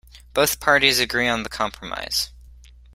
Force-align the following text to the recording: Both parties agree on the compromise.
Both 0.33 0.59
parties 0.59 0.97
agree 0.99 1.27
on 1.27 1.43
the 1.43 1.49
compromise. 1.49 2.31